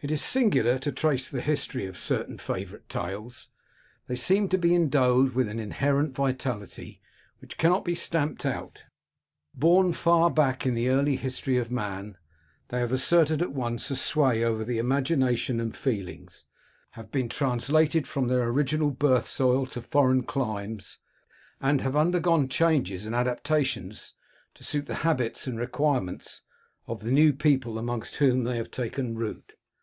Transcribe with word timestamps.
It 0.00 0.12
is 0.12 0.22
singular 0.22 0.78
to 0.78 0.92
trace 0.92 1.28
the 1.28 1.40
history 1.40 1.84
of 1.84 1.98
certain 1.98 2.38
favourite 2.38 2.88
tales; 2.88 3.48
they 4.06 4.14
seem 4.14 4.48
to 4.50 4.56
be 4.56 4.72
endowed 4.72 5.30
with 5.34 5.48
an 5.48 5.58
inherent 5.58 6.14
vitality, 6.14 7.00
which 7.40 7.58
cannot 7.58 7.84
be 7.84 7.96
stamped 7.96 8.46
out. 8.46 8.84
Born 9.54 9.92
far 9.92 10.30
back 10.30 10.64
in 10.64 10.74
the 10.74 10.88
early 10.88 11.16
history 11.16 11.58
of 11.58 11.72
man, 11.72 12.16
they 12.68 12.78
have 12.78 12.92
asserted 12.92 13.42
at 13.42 13.50
once 13.50 13.90
a 13.90 13.96
sway 13.96 14.44
over 14.44 14.64
the 14.64 14.78
imagina 14.78 15.36
tion 15.36 15.58
and 15.58 15.76
feelings; 15.76 16.44
have 16.90 17.10
been 17.10 17.28
translated 17.28 18.06
from 18.06 18.28
their 18.28 18.44
original 18.44 18.92
birth 18.92 19.26
soil 19.26 19.66
to 19.66 19.82
foreign 19.82 20.22
climes, 20.22 21.00
and 21.60 21.80
have 21.80 21.96
under 21.96 22.20
gone 22.20 22.46
changes 22.46 23.04
and 23.04 23.16
adaptations 23.16 24.14
to 24.54 24.62
suit 24.62 24.86
the 24.86 24.94
habits 25.02 25.48
and 25.48 25.58
requirements 25.58 26.42
of 26.86 27.02
the 27.02 27.10
new 27.10 27.32
people 27.32 27.76
amongst 27.80 28.14
whom 28.22 28.44
they 28.44 28.56
have 28.58 28.70
taken 28.70 29.16
root. 29.16 29.54